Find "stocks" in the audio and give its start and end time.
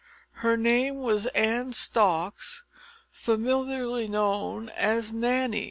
1.73-2.63